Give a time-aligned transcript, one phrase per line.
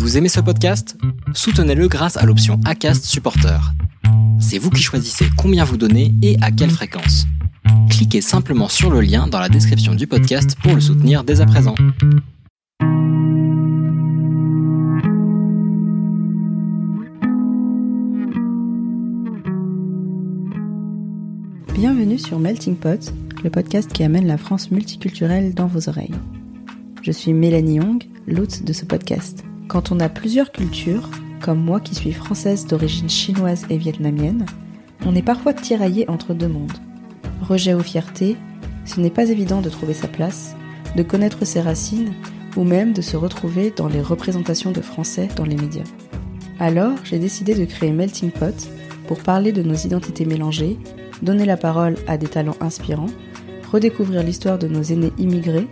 [0.00, 0.96] Vous aimez ce podcast?
[1.34, 3.60] Soutenez-le grâce à l'option ACAST Supporter.
[4.40, 7.26] C'est vous qui choisissez combien vous donnez et à quelle fréquence.
[7.90, 11.46] Cliquez simplement sur le lien dans la description du podcast pour le soutenir dès à
[11.46, 11.74] présent.
[21.74, 23.12] Bienvenue sur Melting Pot,
[23.44, 26.14] le podcast qui amène la France multiculturelle dans vos oreilles.
[27.02, 29.44] Je suis Mélanie Young, l'hôte de ce podcast.
[29.70, 31.08] Quand on a plusieurs cultures,
[31.40, 34.44] comme moi qui suis française d'origine chinoise et vietnamienne,
[35.06, 36.72] on est parfois tiraillé entre deux mondes.
[37.40, 38.36] Rejet ou fierté,
[38.84, 40.56] ce n'est pas évident de trouver sa place,
[40.96, 42.14] de connaître ses racines
[42.56, 45.84] ou même de se retrouver dans les représentations de français dans les médias.
[46.58, 48.68] Alors, j'ai décidé de créer Melting Pot
[49.06, 50.78] pour parler de nos identités mélangées,
[51.22, 53.06] donner la parole à des talents inspirants,
[53.70, 55.68] redécouvrir l'histoire de nos aînés immigrés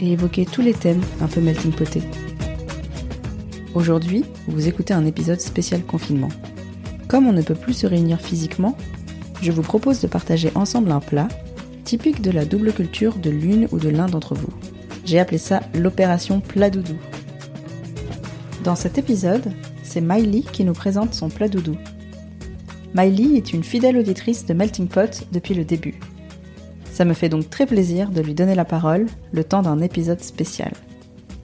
[0.00, 2.02] et évoquer tous les thèmes un peu melting potés.
[3.78, 6.30] Aujourd'hui, vous écoutez un épisode spécial confinement.
[7.06, 8.76] Comme on ne peut plus se réunir physiquement,
[9.40, 11.28] je vous propose de partager ensemble un plat
[11.84, 14.52] typique de la double culture de l'une ou de l'un d'entre vous.
[15.04, 16.96] J'ai appelé ça l'opération plat doudou.
[18.64, 19.52] Dans cet épisode,
[19.84, 21.76] c'est Miley qui nous présente son plat doudou.
[22.96, 26.00] Miley est une fidèle auditrice de Melting Pot depuis le début.
[26.92, 30.20] Ça me fait donc très plaisir de lui donner la parole le temps d'un épisode
[30.20, 30.72] spécial.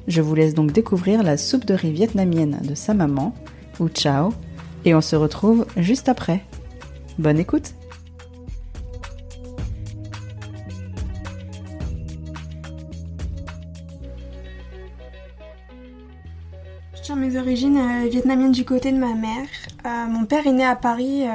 [0.06, 3.34] Je vous laisse donc découvrir la soupe de riz vietnamienne de sa maman,
[3.80, 4.32] ou Chao,
[4.84, 6.42] et on se retrouve juste après.
[7.18, 7.74] Bonne écoute
[16.96, 19.46] Je tiens mes origines euh, vietnamiennes du côté de ma mère.
[19.86, 21.34] Euh, mon père est né à Paris euh,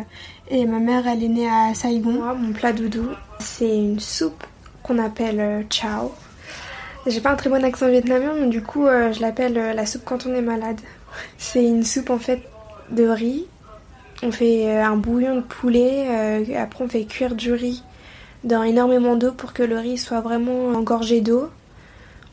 [0.49, 2.13] et ma mère elle est née à Saigon.
[2.13, 4.43] Moi, mon plat doudou, c'est une soupe
[4.81, 6.11] qu'on appelle euh, chao.
[7.09, 9.88] J'ai pas un très bon accent vietnamien, donc du coup euh, je l'appelle euh, la
[9.88, 10.79] soupe quand on est malade.
[11.39, 12.41] C'est une soupe en fait
[12.91, 13.47] de riz.
[14.21, 17.83] On fait euh, un bouillon de poulet, euh, après on fait cuire du riz
[18.43, 21.49] dans énormément d'eau pour que le riz soit vraiment engorgé d'eau.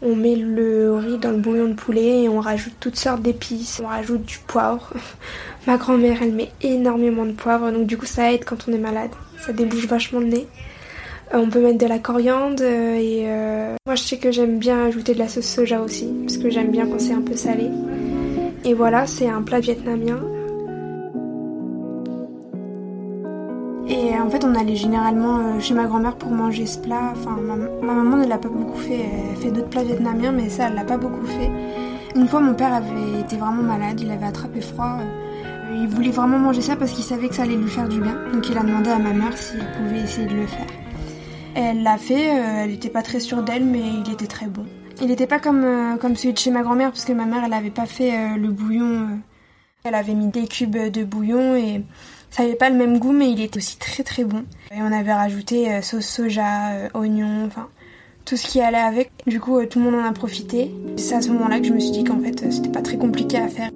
[0.02, 3.80] On met le riz dans le bouillon de poulet et on rajoute toutes sortes d'épices.
[3.82, 4.92] On rajoute du poivre.
[5.66, 8.78] Ma grand-mère, elle met énormément de poivre, donc du coup ça aide quand on est
[8.78, 9.10] malade.
[9.40, 10.46] Ça débouche vachement le nez.
[11.32, 13.26] Euh, on peut mettre de la coriandre et
[13.96, 16.86] je sais que j'aime bien ajouter de la sauce soja aussi parce que j'aime bien
[16.86, 17.70] quand c'est un peu salé.
[18.64, 20.20] Et voilà, c'est un plat vietnamien.
[23.88, 27.12] Et en fait, on allait généralement euh, chez ma grand-mère pour manger ce plat.
[27.12, 29.00] Enfin, ma, ma maman ne l'a pas beaucoup fait.
[29.30, 31.50] Elle fait d'autres plats vietnamiens, mais ça, elle l'a pas beaucoup fait.
[32.16, 34.00] Une fois, mon père avait été vraiment malade.
[34.00, 34.98] Il avait attrapé froid.
[35.00, 38.00] Euh, Il voulait vraiment manger ça parce qu'il savait que ça allait lui faire du
[38.00, 38.16] bien.
[38.32, 40.66] Donc, il a demandé à ma mère s'il pouvait essayer de le faire.
[41.58, 42.38] Elle l'a fait.
[42.38, 44.66] euh, elle n'était pas très sûre d'elle, mais il était très bon.
[45.00, 47.42] Il n'était pas comme, euh, comme celui de chez ma grand-mère parce que ma mère,
[47.46, 49.08] elle avait pas fait euh, le bouillon.
[49.84, 51.82] Elle avait mis des cubes de bouillon et
[52.30, 54.44] ça avait pas le même goût, mais il était aussi très très bon.
[54.70, 57.68] Et on avait rajouté sauce soja, oignon, enfin
[58.26, 59.12] tout ce qui allait avec.
[59.26, 60.74] Du coup, tout le monde en a profité.
[60.96, 63.38] C'est à ce moment-là que je me suis dit qu'en fait, c'était pas très compliqué
[63.38, 63.70] à faire.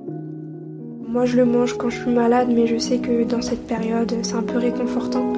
[1.09, 4.13] Moi, je le mange quand je suis malade, mais je sais que dans cette période,
[4.23, 5.33] c'est un peu réconfortant.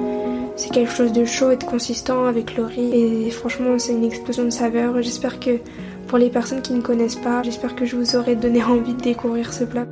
[0.55, 3.25] C'est quelque chose de chaud et de consistant avec le riz.
[3.25, 5.01] Et franchement, c'est une explosion de saveurs.
[5.01, 5.59] J'espère que
[6.07, 9.01] pour les personnes qui ne connaissent pas, j'espère que je vous aurai donné envie de
[9.01, 9.85] découvrir ce plat.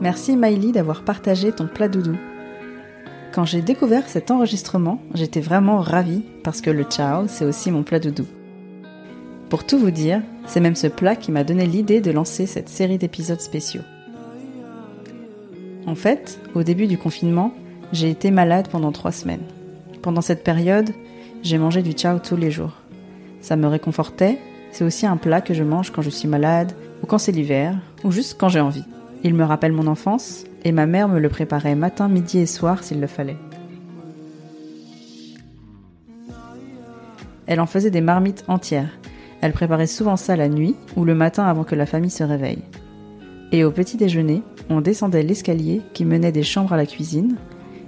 [0.00, 2.16] Merci Miley d'avoir partagé ton plat doudou.
[3.32, 7.82] Quand j'ai découvert cet enregistrement, j'étais vraiment ravie parce que le chao, c'est aussi mon
[7.82, 8.26] plat doudou.
[9.48, 12.68] Pour tout vous dire, c'est même ce plat qui m'a donné l'idée de lancer cette
[12.68, 13.82] série d'épisodes spéciaux.
[15.86, 17.54] En fait, au début du confinement,
[17.92, 19.44] j'ai été malade pendant trois semaines.
[20.00, 20.90] Pendant cette période,
[21.42, 22.72] j'ai mangé du chao tous les jours.
[23.40, 24.38] Ça me réconfortait,
[24.70, 26.72] c'est aussi un plat que je mange quand je suis malade,
[27.02, 28.84] ou quand c'est l'hiver, ou juste quand j'ai envie.
[29.22, 32.82] Il me rappelle mon enfance, et ma mère me le préparait matin, midi et soir
[32.82, 33.36] s'il le fallait.
[37.46, 38.98] Elle en faisait des marmites entières.
[39.40, 42.62] Elle préparait souvent ça la nuit ou le matin avant que la famille se réveille.
[43.50, 47.36] Et au petit déjeuner, on descendait l'escalier qui menait des chambres à la cuisine,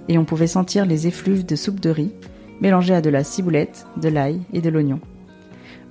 [0.09, 2.13] et on pouvait sentir les effluves de soupe de riz
[2.61, 5.01] mélangées à de la ciboulette, de l'ail et de l'oignon.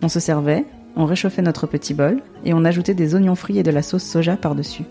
[0.01, 0.65] On se servait,
[0.95, 4.04] on réchauffait notre petit bol, et on ajoutait des oignons frits et de la sauce
[4.04, 4.83] soja par-dessus.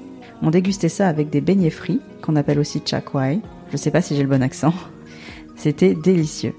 [0.42, 3.40] On dégustait ça avec des beignets frits, qu'on appelle aussi chakwai.
[3.70, 4.74] Je sais pas si j'ai le bon accent.
[5.56, 6.54] C'était délicieux.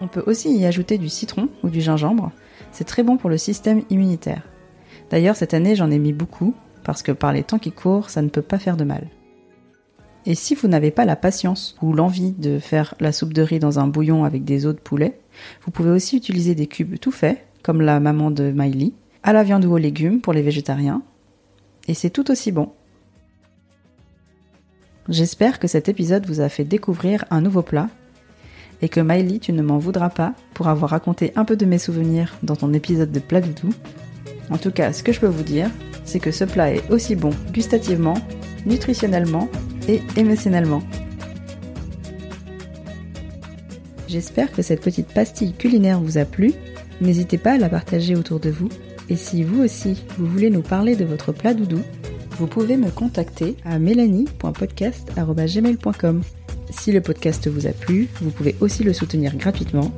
[0.00, 2.32] On peut aussi y ajouter du citron ou du gingembre.
[2.72, 4.42] C'est très bon pour le système immunitaire.
[5.10, 6.54] D'ailleurs, cette année, j'en ai mis beaucoup,
[6.84, 9.06] parce que par les temps qui courent, ça ne peut pas faire de mal.
[10.26, 13.58] Et si vous n'avez pas la patience ou l'envie de faire la soupe de riz
[13.58, 15.18] dans un bouillon avec des os de poulet,
[15.64, 19.42] vous pouvez aussi utiliser des cubes tout faits, comme la maman de Miley, à la
[19.42, 21.02] viande ou aux légumes pour les végétariens.
[21.88, 22.70] Et c'est tout aussi bon.
[25.08, 27.88] J'espère que cet épisode vous a fait découvrir un nouveau plat
[28.82, 31.78] et que Miley, tu ne m'en voudras pas pour avoir raconté un peu de mes
[31.78, 33.74] souvenirs dans ton épisode de plat doudou.
[34.50, 35.70] En tout cas, ce que je peux vous dire,
[36.04, 38.14] c'est que ce plat est aussi bon gustativement,
[38.66, 39.48] nutritionnellement
[40.16, 40.82] émotionnellement.
[44.08, 46.52] J'espère que cette petite pastille culinaire vous a plu.
[47.00, 48.68] N'hésitez pas à la partager autour de vous.
[49.08, 51.80] Et si vous aussi, vous voulez nous parler de votre plat doudou,
[52.32, 56.22] vous pouvez me contacter à mélanie.podcast.gmail.com.
[56.70, 59.92] Si le podcast vous a plu, vous pouvez aussi le soutenir gratuitement.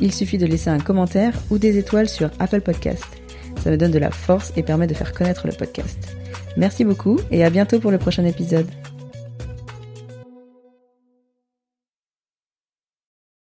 [0.00, 3.18] Il suffit de laisser un commentaire ou des étoiles sur Apple Podcast.
[3.62, 6.16] Ça me donne de la force et permet de faire connaître le podcast.
[6.56, 8.68] Merci beaucoup et à bientôt pour le prochain épisode.